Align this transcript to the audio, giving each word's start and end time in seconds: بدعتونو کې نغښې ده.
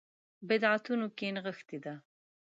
بدعتونو 0.47 1.07
کې 1.17 1.27
نغښې 1.35 1.77
ده. 1.83 1.95